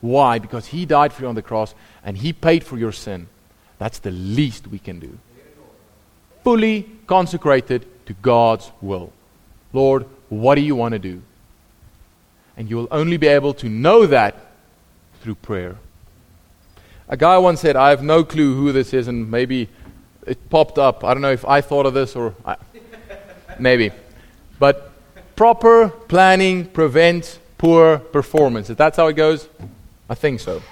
[0.00, 0.40] Why?
[0.40, 3.28] Because He died for you on the cross and He paid for your sin.
[3.78, 5.16] That's the least we can do.
[6.42, 9.12] Fully consecrated to God's will.
[9.72, 11.22] Lord, what do you want to do?
[12.56, 14.34] And you will only be able to know that
[15.20, 15.76] through prayer.
[17.08, 19.68] A guy once said, I have no clue who this is, and maybe
[20.26, 21.04] it popped up.
[21.04, 22.56] I don't know if I thought of this or I,
[23.58, 23.92] maybe.
[24.58, 24.90] But
[25.36, 28.70] proper planning prevents poor performance.
[28.70, 29.48] If that's how it goes,
[30.08, 30.62] I think so.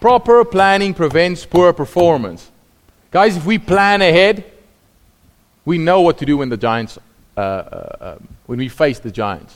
[0.00, 2.50] Proper planning prevents poor performance.
[3.10, 4.44] Guys, if we plan ahead,
[5.64, 6.98] we know what to do when the giants,
[7.36, 9.54] uh, uh, uh, when we face the giants.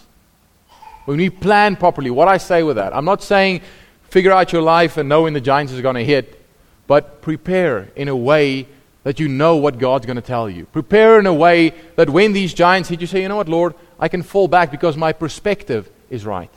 [1.09, 3.63] When we plan properly, what I say with that, I'm not saying
[4.11, 6.39] figure out your life and know when the giants is going to hit,
[6.87, 8.69] but prepare in a way
[9.05, 10.67] that you know what God's going to tell you.
[10.67, 13.75] Prepare in a way that when these giants hit, you say, you know what, Lord,
[13.99, 16.51] I can fall back because my perspective is right.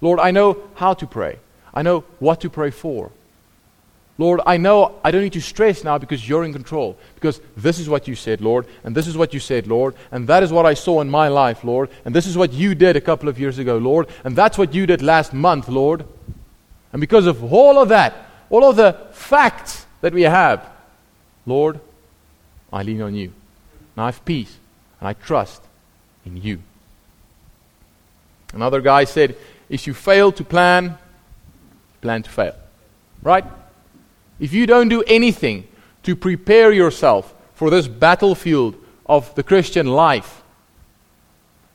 [0.00, 1.38] Lord, I know how to pray.
[1.74, 3.12] I know what to pray for.
[4.18, 6.98] Lord, I know I don't need to stress now because you're in control.
[7.14, 10.26] Because this is what you said, Lord, and this is what you said, Lord, and
[10.28, 12.96] that is what I saw in my life, Lord, and this is what you did
[12.96, 16.04] a couple of years ago, Lord, and that's what you did last month, Lord.
[16.92, 18.14] And because of all of that,
[18.50, 20.68] all of the facts that we have,
[21.46, 21.80] Lord,
[22.72, 23.32] I lean on you.
[23.96, 24.54] And I have peace,
[25.00, 25.62] and I trust
[26.26, 26.60] in you.
[28.52, 29.36] Another guy said,
[29.68, 30.98] if you fail to plan,
[32.00, 32.54] plan to fail.
[33.22, 33.44] Right?
[34.40, 35.68] If you don't do anything
[36.02, 38.74] to prepare yourself for this battlefield
[39.06, 40.42] of the Christian life,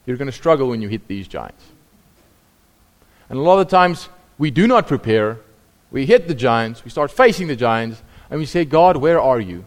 [0.06, 1.64] you're going to struggle when you hit these giants.
[3.30, 5.40] And a lot of times we do not prepare.
[5.92, 9.40] We hit the giants, we start facing the giants, and we say, God, where are
[9.40, 9.66] you?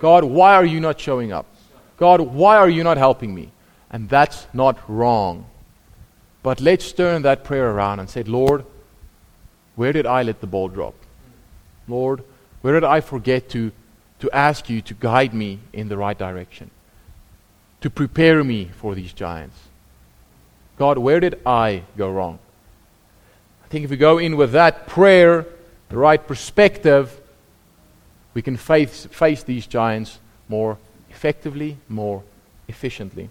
[0.00, 1.46] God, why are you not showing up?
[1.98, 3.52] God, why are you not helping me?
[3.90, 5.46] And that's not wrong.
[6.42, 8.64] But let's turn that prayer around and say, Lord,
[9.76, 10.94] where did I let the ball drop?
[11.88, 12.22] Lord,
[12.60, 13.72] where did I forget to,
[14.20, 16.70] to ask you to guide me in the right direction?
[17.80, 19.56] To prepare me for these giants?
[20.78, 22.38] God, where did I go wrong?
[23.64, 25.46] I think if we go in with that prayer,
[25.88, 27.20] the right perspective,
[28.34, 30.78] we can face, face these giants more
[31.10, 32.22] effectively, more
[32.68, 33.30] efficiently.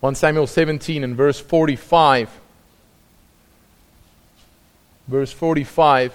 [0.00, 2.40] 1 Samuel 17 and verse 45
[5.08, 6.12] verse 45.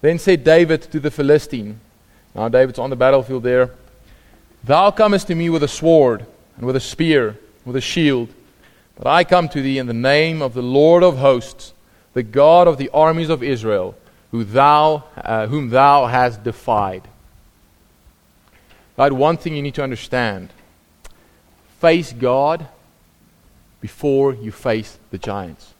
[0.00, 1.80] Then said David to the Philistine,
[2.34, 3.70] now David's on the battlefield there,
[4.64, 8.28] Thou comest to me with a sword, and with a spear, with a shield.
[8.96, 11.72] But I come to thee in the name of the Lord of hosts,
[12.14, 13.94] the God of the armies of Israel,
[14.30, 17.02] who thou, uh, whom thou hast defied.
[18.96, 20.50] God, one thing you need to understand
[21.80, 22.66] face God
[23.80, 25.74] before you face the giants.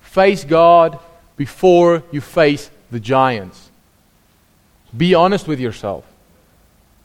[0.00, 0.98] Face God
[1.36, 3.70] before you face the giants.
[4.96, 6.04] Be honest with yourself.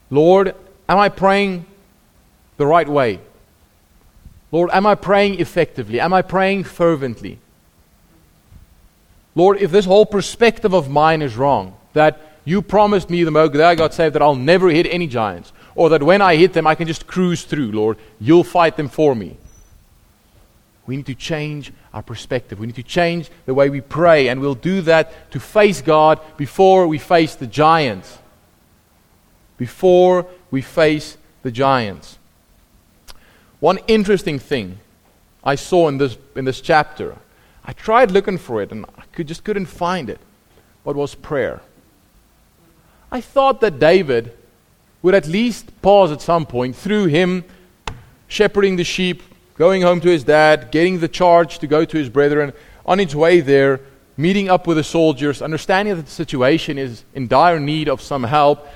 [0.09, 0.55] Lord,
[0.87, 1.65] am I praying
[2.57, 3.19] the right way?
[4.51, 5.99] Lord, am I praying effectively?
[5.99, 7.39] Am I praying fervently?
[9.33, 13.53] Lord, if this whole perspective of mine is wrong, that you promised me the moment
[13.53, 16.53] that I got saved that I'll never hit any giants, or that when I hit
[16.53, 19.37] them I can just cruise through, Lord, you'll fight them for me.
[20.91, 22.59] We need to change our perspective.
[22.59, 26.19] We need to change the way we pray, and we'll do that to face God
[26.35, 28.19] before we face the giants.
[29.57, 32.17] Before we face the giants.
[33.61, 34.79] One interesting thing
[35.45, 37.15] I saw in this, in this chapter,
[37.63, 40.19] I tried looking for it and I could, just couldn't find it,
[40.83, 41.61] but was prayer.
[43.09, 44.37] I thought that David
[45.01, 47.45] would at least pause at some point through him
[48.27, 49.23] shepherding the sheep,
[49.61, 52.51] going home to his dad, getting the charge to go to his brethren,
[52.83, 53.79] on his way there,
[54.17, 58.23] meeting up with the soldiers, understanding that the situation is in dire need of some
[58.23, 58.67] help,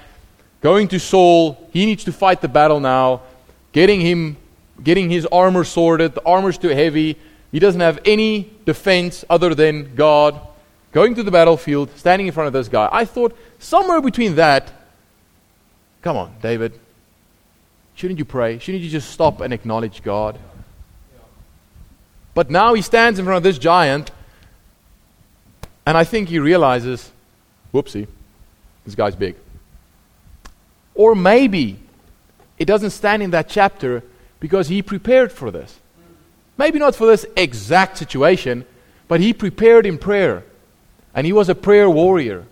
[0.62, 3.24] going to Saul, he needs to fight the battle now,
[3.71, 4.38] getting him
[4.84, 7.17] getting his armor sorted, the armor's too heavy,
[7.52, 10.39] he doesn't have any defense other than God,
[10.91, 12.88] going to the battlefield, standing in front of this guy.
[12.91, 14.71] I thought somewhere between that,
[16.04, 16.80] come on, David,
[17.95, 18.60] shouldn't you pray?
[18.60, 20.38] Shouldn't you just stop and acknowledge God?
[22.36, 24.12] But now he stands in front of this giant,
[25.88, 27.12] and I think he realizes,
[27.74, 28.08] whoopsie,
[28.86, 29.36] this guy's big.
[30.93, 31.80] Or maybe
[32.60, 34.04] it doesn't stand in that chapter
[34.39, 35.80] because he prepared for this.
[36.58, 38.65] Maybe not for this exact situation,
[39.08, 40.43] but he prepared in prayer.
[41.13, 42.45] And he was a prayer warrior.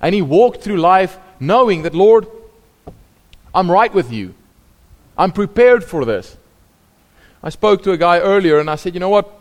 [0.00, 2.26] And he walked through life knowing that, Lord,
[3.54, 4.34] I'm right with you.
[5.18, 6.37] I'm prepared for this.
[7.42, 9.32] I spoke to a guy earlier and I said, you know what?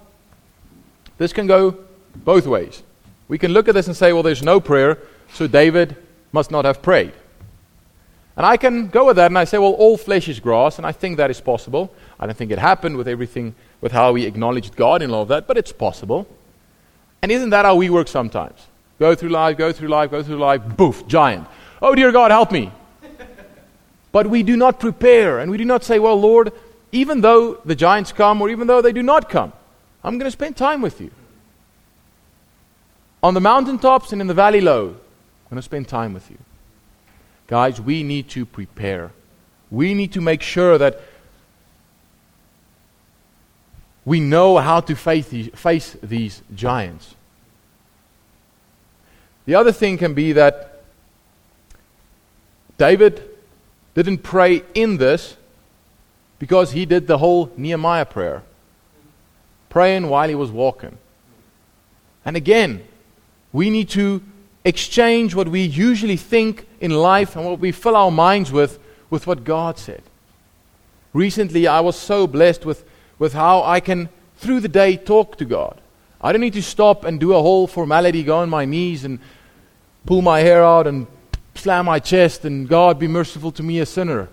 [1.17, 1.77] This can go
[2.15, 2.83] both ways.
[3.27, 4.99] We can look at this and say, well, there's no prayer,
[5.33, 5.95] so David
[6.31, 7.13] must not have prayed.
[8.35, 10.85] And I can go with that and I say, well, all flesh is grass, and
[10.85, 11.91] I think that is possible.
[12.19, 15.27] I don't think it happened with everything, with how we acknowledged God and all of
[15.29, 16.27] that, but it's possible.
[17.21, 18.59] And isn't that how we work sometimes?
[18.99, 21.47] Go through life, go through life, go through life, boof, giant.
[21.81, 22.71] Oh, dear God, help me.
[24.11, 26.53] but we do not prepare, and we do not say, well, Lord,
[26.91, 29.53] even though the giants come or even though they do not come,
[30.03, 31.11] I'm going to spend time with you.
[33.21, 36.37] On the mountaintops and in the valley low, I'm going to spend time with you.
[37.47, 39.11] Guys, we need to prepare.
[39.71, 41.01] We need to make sure that
[44.05, 47.15] we know how to face these, face these giants.
[49.45, 50.83] The other thing can be that
[52.77, 53.21] David
[53.95, 55.35] didn't pray in this,
[56.39, 58.43] Because he did the whole Nehemiah prayer,
[59.69, 60.97] praying while he was walking.
[62.23, 62.83] And again,
[63.51, 64.21] we need to
[64.63, 69.27] exchange what we usually think in life and what we fill our minds with with
[69.27, 70.03] what God said.
[71.13, 72.83] Recently, I was so blessed with,
[73.17, 75.79] with how I can, through the day, talk to God.
[76.21, 79.19] I don't need to stop and do a whole formality, go on my knees and
[80.05, 81.07] pull my hair out and
[81.55, 84.29] slam my chest and God be merciful to me, a sinner.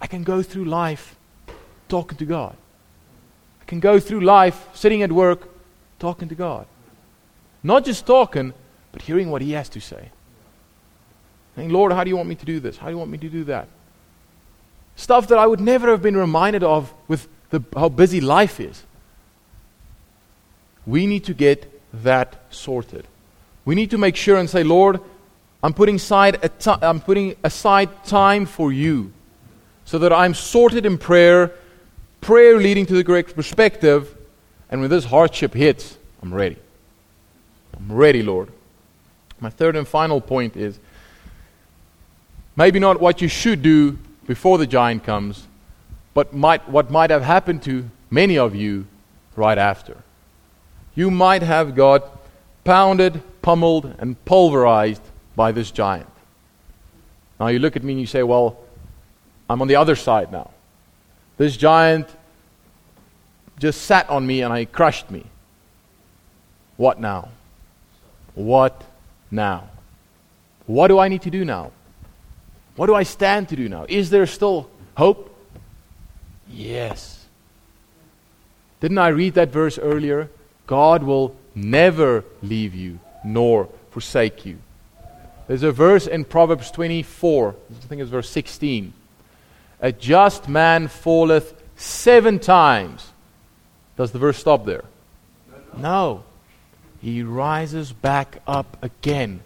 [0.00, 1.16] I can go through life
[1.88, 2.56] talking to God.
[3.60, 5.48] I can go through life sitting at work
[5.98, 6.66] talking to God.
[7.62, 8.54] Not just talking,
[8.92, 10.10] but hearing what He has to say.
[11.56, 12.76] Saying, Lord, how do you want me to do this?
[12.76, 13.68] How do you want me to do that?
[14.94, 18.84] Stuff that I would never have been reminded of with the, how busy life is.
[20.86, 23.06] We need to get that sorted.
[23.64, 25.00] We need to make sure and say, Lord,
[25.62, 29.12] I'm putting aside, I'm putting aside time for you
[29.88, 31.50] so that I'm sorted in prayer,
[32.20, 34.14] prayer leading to the correct perspective,
[34.68, 36.58] and when this hardship hits, I'm ready.
[37.74, 38.52] I'm ready, Lord.
[39.40, 40.78] My third and final point is
[42.54, 43.96] maybe not what you should do
[44.26, 45.46] before the giant comes,
[46.12, 48.84] but might, what might have happened to many of you
[49.36, 49.96] right after.
[50.94, 52.04] You might have got
[52.62, 55.00] pounded, pummeled, and pulverized
[55.34, 56.10] by this giant.
[57.40, 58.58] Now you look at me and you say, Well,
[59.48, 60.50] I'm on the other side now.
[61.36, 62.08] This giant
[63.58, 65.24] just sat on me and I crushed me.
[66.76, 67.28] What now?
[68.34, 68.84] What
[69.30, 69.68] now?
[70.66, 71.72] What do I need to do now?
[72.76, 73.86] What do I stand to do now?
[73.88, 75.34] Is there still hope?
[76.48, 77.26] Yes.
[78.80, 80.30] Didn't I read that verse earlier?
[80.66, 84.58] God will never leave you nor forsake you.
[85.48, 88.92] There's a verse in Proverbs 24, I think it's verse 16.
[89.80, 93.12] A just man falleth seven times.
[93.96, 94.84] Does the verse stop there?
[95.76, 96.24] No.
[97.00, 99.40] He rises back up again.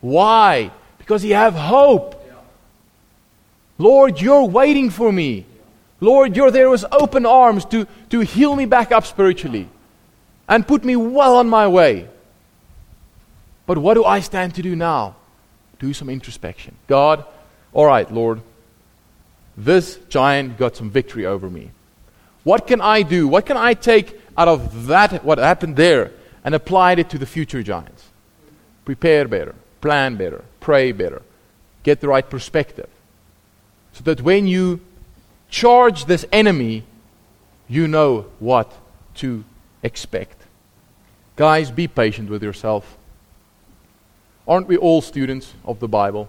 [0.00, 0.70] Why?
[0.98, 2.16] Because he have hope.
[3.78, 5.46] Lord, you're waiting for me.
[6.00, 9.68] Lord, you're there with open arms to, to heal me back up spiritually
[10.48, 12.08] and put me well on my way.
[13.66, 15.16] But what do I stand to do now?
[15.78, 16.74] Do some introspection.
[16.88, 17.24] God,
[17.72, 18.42] all right, Lord,
[19.64, 21.70] this giant got some victory over me.
[22.44, 23.28] What can I do?
[23.28, 26.12] What can I take out of that, what happened there,
[26.44, 28.08] and apply it to the future giants?
[28.84, 31.22] Prepare better, plan better, pray better,
[31.82, 32.88] get the right perspective.
[33.92, 34.80] So that when you
[35.50, 36.84] charge this enemy,
[37.68, 38.72] you know what
[39.16, 39.44] to
[39.82, 40.40] expect.
[41.36, 42.96] Guys, be patient with yourself.
[44.48, 46.28] Aren't we all students of the Bible?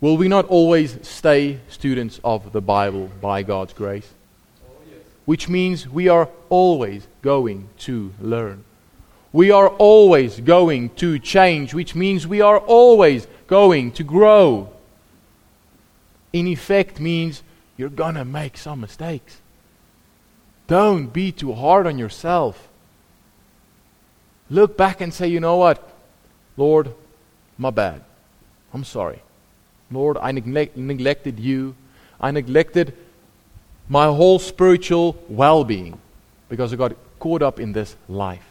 [0.00, 4.08] Will we not always stay students of the Bible by God's grace?
[5.24, 8.64] Which means we are always going to learn.
[9.32, 14.72] We are always going to change, which means we are always going to grow.
[16.32, 17.42] In effect, means
[17.76, 19.40] you're going to make some mistakes.
[20.68, 22.68] Don't be too hard on yourself.
[24.48, 25.92] Look back and say, you know what?
[26.56, 26.94] Lord,
[27.58, 28.02] my bad.
[28.72, 29.22] I'm sorry.
[29.90, 31.74] Lord, I neglect, neglected you.
[32.20, 32.94] I neglected
[33.88, 35.98] my whole spiritual well being
[36.48, 38.44] because I got caught up in this life.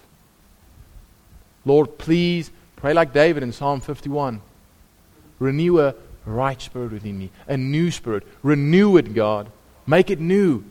[1.65, 4.41] Lord, please pray like David in Psalm 51.
[5.39, 5.93] Renew a
[6.25, 8.23] right spirit within me, a new spirit.
[8.41, 9.51] Renew it, God.
[9.85, 10.63] Make it new.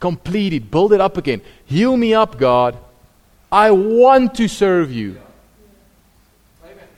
[0.00, 0.70] Complete it.
[0.70, 1.40] Build it up again.
[1.66, 2.76] Heal me up, God.
[3.50, 5.20] I want to serve you.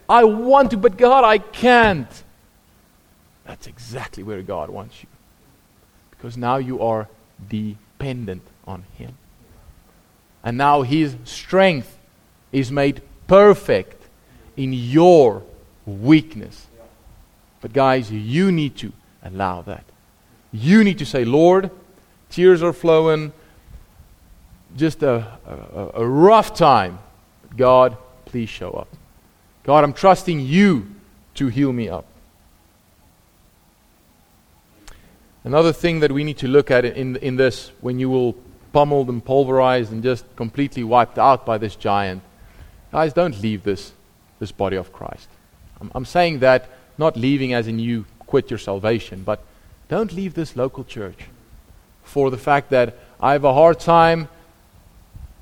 [0.09, 2.09] I want to, but God, I can't.
[3.47, 5.09] That's exactly where God wants you.
[6.11, 7.09] Because now you are
[7.49, 9.17] dependent on Him.
[10.43, 11.99] And now His strength
[12.53, 14.03] is made perfect
[14.57, 15.43] in your
[15.85, 16.67] weakness.
[17.61, 18.93] But, guys, you need to
[19.23, 19.85] allow that.
[20.53, 21.71] You need to say, Lord,
[22.31, 23.33] tears are flowing,
[24.77, 26.99] just a, a, a rough time.
[27.57, 28.89] God, please show up.
[29.65, 30.95] God, I'm trusting you
[31.35, 32.07] to heal me up.
[35.47, 38.35] Another thing that we need to look at in, in this, when you will
[38.73, 42.21] pummeled and pulverized and just completely wiped out by this giant,
[42.91, 43.93] guys, don't leave this,
[44.41, 45.29] this body of Christ.
[45.81, 46.69] I'm, I'm saying that
[46.99, 49.41] not leaving as in you quit your salvation, but
[49.89, 51.27] don't leave this local church
[52.03, 54.29] for the fact that I have a hard time.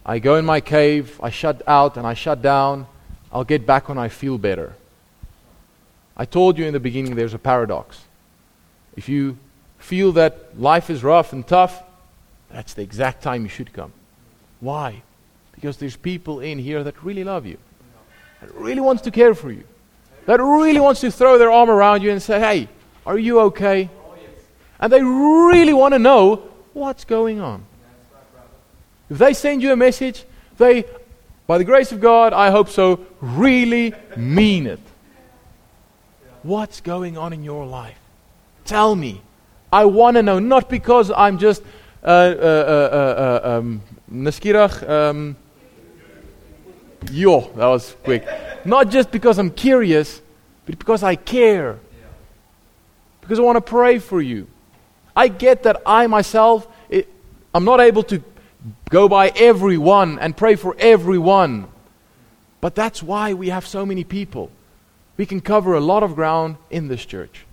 [0.05, 2.87] I go in my cave, I shut out and I shut down.
[3.33, 4.75] I'll get back when I feel better.
[6.15, 8.03] I told you in the beginning there's a paradox.
[8.97, 9.39] If you
[9.85, 11.83] feel that life is rough and tough,
[12.51, 13.93] that's the exact time you should come.
[14.61, 15.03] Why?
[15.55, 17.59] Because there's people in here that really love you,
[18.41, 19.65] that really wants to care for you,
[20.25, 22.69] that really wants to throw their arm around you and say, hey,
[23.05, 23.91] are you okay?
[24.81, 26.37] And they really want to know
[26.73, 27.65] what's going on.
[29.11, 30.25] If they send you a message,
[30.57, 30.85] they,
[31.47, 34.81] by the grace of God, I hope so, really mean it.
[36.43, 37.99] What's going on in your life?
[38.65, 39.21] Tell me.
[39.75, 41.61] I want to know, not because I'm just
[42.05, 43.83] uh, uh, uh, uh um,
[44.89, 45.37] um,
[47.11, 48.25] yo, that was quick.
[48.65, 50.23] Not just because I'm curious,
[50.65, 51.81] but because I care.
[53.21, 54.47] Because I want to pray for you.
[55.17, 57.09] I get that I myself, it,
[57.53, 58.23] I'm not able to
[58.91, 61.67] go by everyone and pray for everyone.
[62.61, 64.53] But that's why we have so many people.
[65.17, 67.45] We can cover a lot of ground in this church.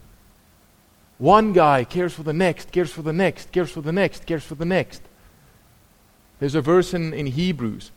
[1.22, 4.44] One guy cares for the next, cares for the next, cares for the next, cares
[4.44, 5.04] for the next.
[6.40, 7.92] There's a verse in, in Hebrews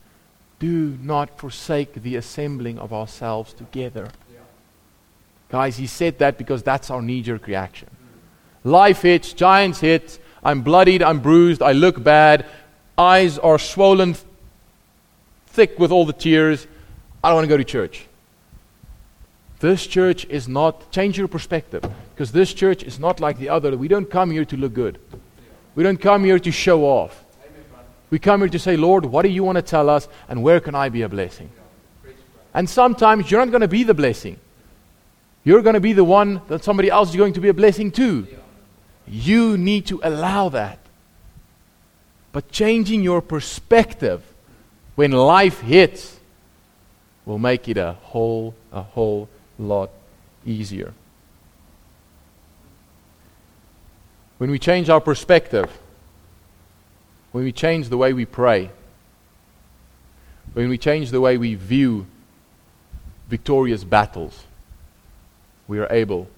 [0.59, 4.11] do not forsake the assembling of ourselves together.
[4.31, 4.41] Yeah.
[5.49, 7.89] Guys, he said that because that's our knee jerk reaction.
[8.63, 12.45] Life hits, giants hit, I'm bloodied, I'm bruised, I look bad,
[12.99, 14.17] eyes are swollen
[15.47, 16.67] thick with all the tears.
[17.23, 18.07] I don't want to go to church.
[19.65, 23.75] This church is not, change your perspective, because this church is not like the other.
[23.79, 24.99] We don't come here to look good.
[25.75, 27.25] We don't come here to show off.
[28.11, 30.61] We come here to say, Lord, what do you want to tell us, and where
[30.61, 31.49] can I be a blessing?
[32.53, 34.39] And sometimes you're not going to be the blessing.
[35.45, 37.91] You're going to be the one that somebody else is going to be a blessing
[37.93, 38.27] to.
[39.09, 40.79] You need to allow that.
[42.33, 44.23] But changing your perspective
[44.95, 46.21] when life hits
[47.25, 49.91] will make it a whole, a whole lot
[50.45, 50.93] easier.
[54.39, 55.71] When we change our perspective,
[57.33, 58.71] when we change the way we pray,
[60.53, 62.07] when we change the way we view
[63.29, 64.45] victorious battles,
[65.67, 66.29] we are able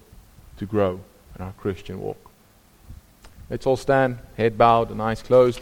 [0.57, 0.99] to grow
[1.35, 2.31] in our Christian walk.
[3.49, 5.61] Let's all stand, head bowed and eyes closed.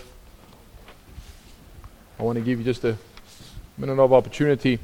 [2.20, 2.98] I want to give you just a
[3.78, 4.80] minute of opportunity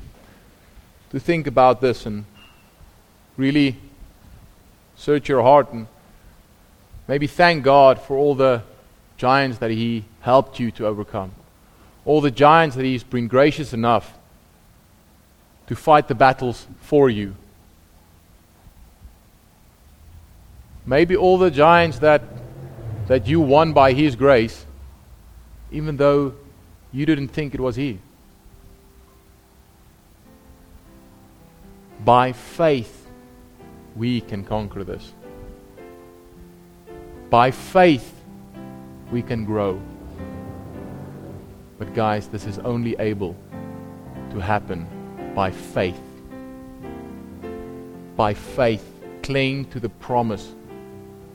[1.11, 2.25] to think about this and
[3.37, 3.75] really
[4.95, 5.87] search your heart and
[7.07, 8.63] maybe thank God for all the
[9.17, 11.31] giants that He helped you to overcome,
[12.05, 14.17] all the giants that He's been gracious enough
[15.67, 17.35] to fight the battles for you.
[20.85, 22.23] Maybe all the giants that,
[23.07, 24.65] that you won by His grace,
[25.71, 26.33] even though
[26.91, 27.99] you didn't think it was He.
[32.03, 33.00] By faith,
[33.95, 35.13] we can conquer this.
[37.29, 38.13] By faith,
[39.11, 39.81] we can grow.
[41.77, 43.35] But, guys, this is only able
[44.31, 44.87] to happen
[45.35, 46.01] by faith.
[48.15, 48.85] By faith,
[49.23, 50.53] cling to the promise.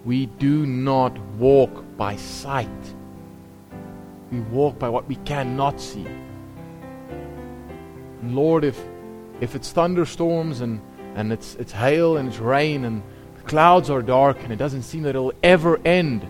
[0.05, 2.69] We do not walk by sight
[4.31, 6.07] we walk by what we cannot see.
[8.23, 8.81] Lord, if,
[9.41, 10.81] if it's thunderstorms and,
[11.17, 13.03] and it's, it's hail and it's rain and
[13.39, 16.25] the clouds are dark and it doesn't seem that it'll ever end,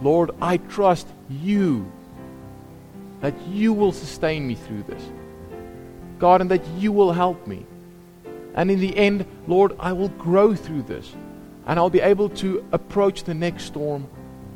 [0.00, 1.90] Lord, I trust you
[3.20, 5.02] that you will sustain me through this.
[6.20, 7.66] God, and that you will help me.
[8.54, 11.12] And in the end, Lord, I will grow through this.
[11.66, 14.06] And I'll be able to approach the next storm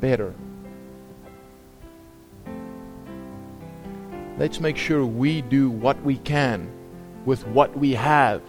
[0.00, 0.32] better.
[4.38, 6.70] Let's make sure we do what we can
[7.24, 8.42] with what we have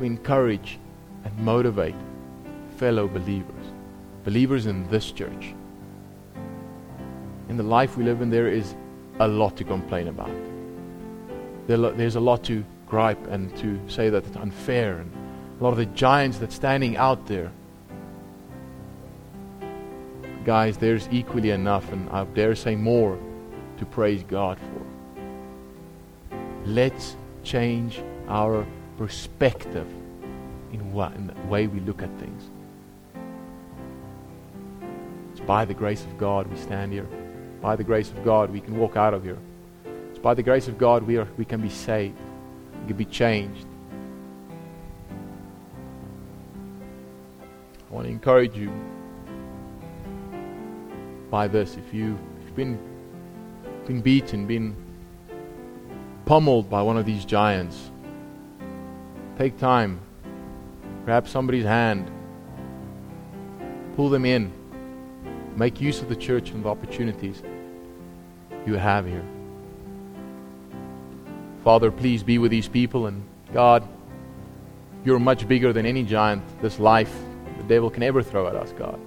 [0.00, 0.78] to encourage
[1.24, 1.94] and motivate
[2.78, 3.66] fellow believers,
[4.24, 5.54] believers in this church.
[7.50, 8.74] In the life we live in, there is
[9.18, 10.30] a lot to complain about.
[11.66, 15.12] There's a lot to gripe and to say that it's unfair, and
[15.60, 17.52] a lot of the giants that's standing out there.
[20.46, 23.18] Guys, there's equally enough, and I dare say more,
[23.78, 26.36] to praise God for.
[26.64, 28.66] Let's change our
[29.00, 29.86] perspective
[30.74, 32.42] in, what, in the way we look at things.
[35.32, 37.06] It's by the grace of God we stand here.
[37.62, 39.38] By the grace of God we can walk out of here.
[40.10, 42.18] It's by the grace of God we, are, we can be saved.
[42.82, 43.64] We can be changed.
[47.90, 48.70] I want to encourage you
[51.30, 51.78] by this.
[51.78, 52.78] If, you, if you've been,
[53.86, 54.76] been beaten, been
[56.26, 57.89] pummeled by one of these giants,
[59.40, 59.98] take time,
[61.06, 62.10] grab somebody's hand,
[63.96, 64.52] pull them in,
[65.56, 67.42] Make use of the church and the opportunities
[68.66, 69.24] you have here.
[71.64, 73.06] Father, please be with these people.
[73.06, 73.22] And
[73.52, 73.86] God,
[75.04, 77.14] you're much bigger than any giant this life
[77.58, 78.98] the devil can ever throw at us, God.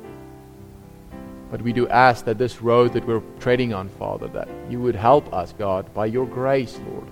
[1.49, 4.95] But we do ask that this road that we're treading on, Father, that you would
[4.95, 7.07] help us, God, by your grace, Lord.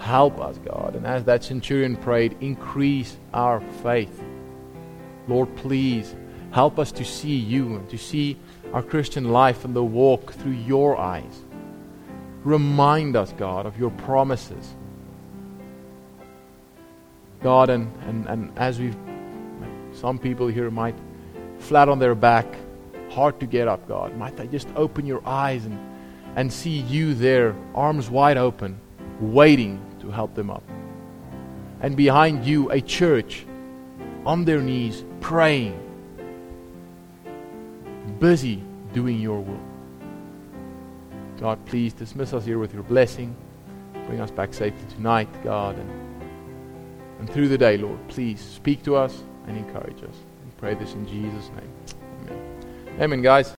[0.00, 0.96] Help us, God.
[0.96, 4.22] And as that centurion prayed, increase our faith.
[5.28, 6.14] Lord, please
[6.52, 8.38] help us to see you and to see
[8.72, 11.42] our Christian life and the walk through your eyes.
[12.44, 14.74] Remind us, God, of your promises.
[17.42, 18.96] God, and, and, and as we've,
[19.92, 20.94] some people here might
[21.58, 22.46] flat on their back,
[23.10, 24.16] hard to get up, God.
[24.16, 25.78] Might they just open your eyes and,
[26.36, 28.80] and see you there, arms wide open,
[29.20, 30.62] waiting to help them up.
[31.80, 33.46] And behind you, a church
[34.26, 35.78] on their knees, praying,
[38.18, 38.62] busy
[38.92, 39.60] doing your will.
[41.38, 43.34] God, please dismiss us here with your blessing.
[44.06, 45.78] Bring us back safely tonight, God.
[45.78, 45.90] And,
[47.20, 50.16] and through the day, Lord, please speak to us and encourage us.
[50.44, 51.72] We pray this in Jesus' name.
[52.26, 53.00] Amen.
[53.00, 53.48] Amen, guys.